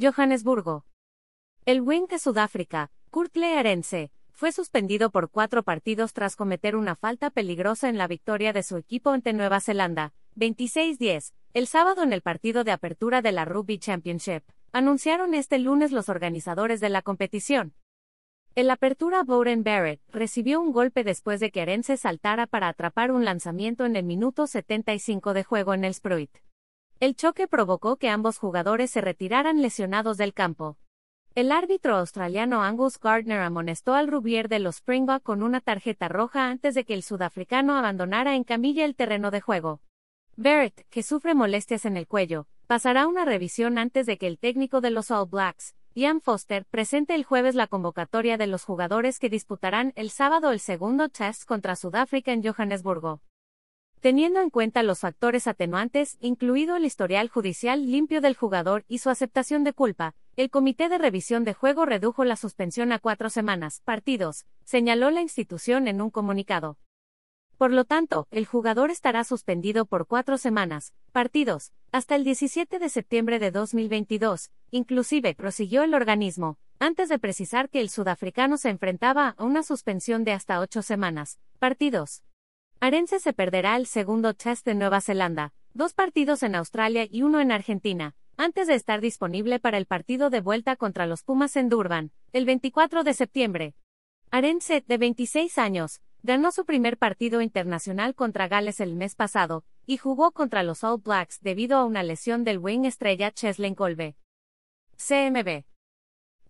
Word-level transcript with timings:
Johannesburgo. 0.00 0.86
El 1.66 1.82
wing 1.82 2.06
de 2.06 2.18
Sudáfrica, 2.18 2.90
Kurt 3.10 3.36
Learense, 3.36 4.10
fue 4.30 4.50
suspendido 4.50 5.10
por 5.10 5.30
cuatro 5.30 5.62
partidos 5.62 6.14
tras 6.14 6.34
cometer 6.34 6.76
una 6.76 6.96
falta 6.96 7.28
peligrosa 7.28 7.90
en 7.90 7.98
la 7.98 8.08
victoria 8.08 8.54
de 8.54 8.62
su 8.62 8.78
equipo 8.78 9.10
ante 9.10 9.34
Nueva 9.34 9.60
Zelanda, 9.60 10.14
26-10, 10.36 11.34
el 11.52 11.66
sábado 11.66 12.02
en 12.02 12.14
el 12.14 12.22
partido 12.22 12.64
de 12.64 12.72
apertura 12.72 13.20
de 13.20 13.32
la 13.32 13.44
Rugby 13.44 13.78
Championship, 13.78 14.42
anunciaron 14.72 15.34
este 15.34 15.58
lunes 15.58 15.92
los 15.92 16.08
organizadores 16.08 16.80
de 16.80 16.88
la 16.88 17.02
competición. 17.02 17.74
El 18.54 18.70
apertura 18.70 19.22
Bowden 19.24 19.62
Barrett 19.62 20.00
recibió 20.10 20.58
un 20.62 20.72
golpe 20.72 21.04
después 21.04 21.38
de 21.38 21.50
que 21.50 21.60
Arense 21.60 21.98
saltara 21.98 22.46
para 22.46 22.68
atrapar 22.68 23.12
un 23.12 23.26
lanzamiento 23.26 23.84
en 23.84 23.96
el 23.96 24.04
minuto 24.04 24.46
75 24.46 25.34
de 25.34 25.44
juego 25.44 25.74
en 25.74 25.84
el 25.84 25.92
Spruit. 25.92 26.30
El 27.02 27.16
choque 27.16 27.48
provocó 27.48 27.96
que 27.96 28.08
ambos 28.08 28.38
jugadores 28.38 28.92
se 28.92 29.00
retiraran 29.00 29.60
lesionados 29.60 30.18
del 30.18 30.32
campo. 30.32 30.76
El 31.34 31.50
árbitro 31.50 31.96
australiano 31.96 32.62
Angus 32.62 33.00
Gardner 33.00 33.40
amonestó 33.40 33.94
al 33.94 34.06
Rubier 34.06 34.48
de 34.48 34.60
los 34.60 34.76
Springbok 34.76 35.20
con 35.20 35.42
una 35.42 35.60
tarjeta 35.60 36.06
roja 36.06 36.46
antes 36.46 36.76
de 36.76 36.84
que 36.84 36.94
el 36.94 37.02
sudafricano 37.02 37.74
abandonara 37.74 38.36
en 38.36 38.44
camilla 38.44 38.84
el 38.84 38.94
terreno 38.94 39.32
de 39.32 39.40
juego. 39.40 39.80
Barrett, 40.36 40.86
que 40.90 41.02
sufre 41.02 41.34
molestias 41.34 41.86
en 41.86 41.96
el 41.96 42.06
cuello, 42.06 42.46
pasará 42.68 43.08
una 43.08 43.24
revisión 43.24 43.78
antes 43.78 44.06
de 44.06 44.16
que 44.16 44.28
el 44.28 44.38
técnico 44.38 44.80
de 44.80 44.90
los 44.90 45.10
All 45.10 45.28
Blacks, 45.28 45.74
Ian 45.96 46.20
Foster, 46.20 46.66
presente 46.66 47.16
el 47.16 47.24
jueves 47.24 47.56
la 47.56 47.66
convocatoria 47.66 48.38
de 48.38 48.46
los 48.46 48.62
jugadores 48.62 49.18
que 49.18 49.28
disputarán 49.28 49.92
el 49.96 50.10
sábado 50.10 50.52
el 50.52 50.60
segundo 50.60 51.08
test 51.08 51.46
contra 51.46 51.74
Sudáfrica 51.74 52.32
en 52.32 52.44
Johannesburgo. 52.44 53.22
Teniendo 54.02 54.40
en 54.40 54.50
cuenta 54.50 54.82
los 54.82 54.98
factores 54.98 55.46
atenuantes, 55.46 56.16
incluido 56.18 56.74
el 56.74 56.84
historial 56.84 57.28
judicial 57.28 57.88
limpio 57.88 58.20
del 58.20 58.34
jugador 58.34 58.84
y 58.88 58.98
su 58.98 59.10
aceptación 59.10 59.62
de 59.62 59.74
culpa, 59.74 60.16
el 60.34 60.50
Comité 60.50 60.88
de 60.88 60.98
Revisión 60.98 61.44
de 61.44 61.54
Juego 61.54 61.86
redujo 61.86 62.24
la 62.24 62.34
suspensión 62.34 62.90
a 62.90 62.98
cuatro 62.98 63.30
semanas, 63.30 63.80
partidos, 63.84 64.44
señaló 64.64 65.12
la 65.12 65.20
institución 65.20 65.86
en 65.86 66.02
un 66.02 66.10
comunicado. 66.10 66.78
Por 67.58 67.70
lo 67.70 67.84
tanto, 67.84 68.26
el 68.32 68.44
jugador 68.44 68.90
estará 68.90 69.22
suspendido 69.22 69.86
por 69.86 70.08
cuatro 70.08 70.36
semanas, 70.36 70.92
partidos, 71.12 71.70
hasta 71.92 72.16
el 72.16 72.24
17 72.24 72.80
de 72.80 72.88
septiembre 72.88 73.38
de 73.38 73.52
2022, 73.52 74.50
inclusive 74.72 75.36
prosiguió 75.36 75.84
el 75.84 75.94
organismo, 75.94 76.58
antes 76.80 77.08
de 77.08 77.20
precisar 77.20 77.70
que 77.70 77.80
el 77.80 77.88
sudafricano 77.88 78.56
se 78.56 78.70
enfrentaba 78.70 79.36
a 79.38 79.44
una 79.44 79.62
suspensión 79.62 80.24
de 80.24 80.32
hasta 80.32 80.58
ocho 80.58 80.82
semanas, 80.82 81.38
partidos. 81.60 82.24
Arense 82.84 83.20
se 83.20 83.32
perderá 83.32 83.76
el 83.76 83.86
segundo 83.86 84.34
test 84.34 84.66
de 84.66 84.74
Nueva 84.74 85.00
Zelanda, 85.00 85.52
dos 85.72 85.94
partidos 85.94 86.42
en 86.42 86.56
Australia 86.56 87.06
y 87.08 87.22
uno 87.22 87.40
en 87.40 87.52
Argentina, 87.52 88.16
antes 88.36 88.66
de 88.66 88.74
estar 88.74 89.00
disponible 89.00 89.60
para 89.60 89.78
el 89.78 89.86
partido 89.86 90.30
de 90.30 90.40
vuelta 90.40 90.74
contra 90.74 91.06
los 91.06 91.22
Pumas 91.22 91.54
en 91.54 91.68
Durban, 91.68 92.10
el 92.32 92.44
24 92.44 93.04
de 93.04 93.14
septiembre. 93.14 93.74
Arense, 94.32 94.82
de 94.84 94.98
26 94.98 95.58
años, 95.58 96.00
ganó 96.24 96.50
su 96.50 96.64
primer 96.64 96.98
partido 96.98 97.40
internacional 97.40 98.16
contra 98.16 98.48
Gales 98.48 98.80
el 98.80 98.96
mes 98.96 99.14
pasado, 99.14 99.62
y 99.86 99.98
jugó 99.98 100.32
contra 100.32 100.64
los 100.64 100.82
All 100.82 101.00
Blacks 101.00 101.40
debido 101.40 101.78
a 101.78 101.84
una 101.84 102.02
lesión 102.02 102.42
del 102.42 102.58
wing 102.58 102.84
estrella 102.84 103.30
Cheslin 103.30 103.76
Colbe. 103.76 104.16
CMB. 104.96 105.62